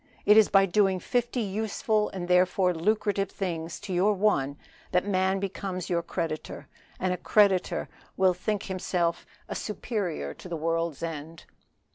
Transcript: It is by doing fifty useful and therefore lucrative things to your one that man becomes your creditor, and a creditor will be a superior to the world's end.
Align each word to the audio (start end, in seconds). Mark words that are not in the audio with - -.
It 0.25 0.35
is 0.35 0.49
by 0.49 0.65
doing 0.65 0.99
fifty 0.99 1.41
useful 1.41 2.09
and 2.09 2.27
therefore 2.27 2.73
lucrative 2.73 3.29
things 3.29 3.79
to 3.81 3.93
your 3.93 4.13
one 4.13 4.57
that 4.91 5.05
man 5.05 5.39
becomes 5.39 5.91
your 5.91 6.01
creditor, 6.01 6.67
and 6.99 7.13
a 7.13 7.17
creditor 7.17 7.87
will 8.17 8.33
be 8.33 8.59
a 9.47 9.55
superior 9.55 10.33
to 10.33 10.49
the 10.49 10.57
world's 10.57 11.03
end. 11.03 11.45